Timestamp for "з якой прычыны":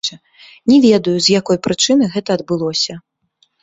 1.19-2.11